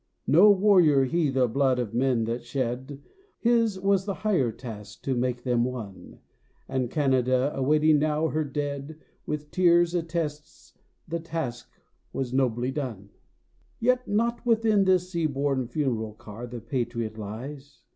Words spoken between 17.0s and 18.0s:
lies.